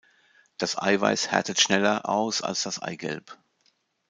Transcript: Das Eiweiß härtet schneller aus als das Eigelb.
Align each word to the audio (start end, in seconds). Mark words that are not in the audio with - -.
Das 0.57 0.79
Eiweiß 0.81 1.29
härtet 1.29 1.59
schneller 1.61 2.09
aus 2.09 2.41
als 2.41 2.63
das 2.63 2.81
Eigelb. 2.81 3.37